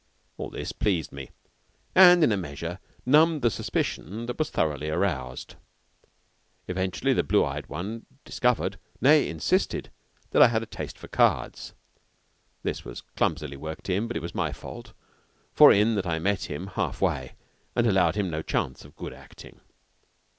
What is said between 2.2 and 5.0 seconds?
in a measure numbed the suspicion that was thoroughly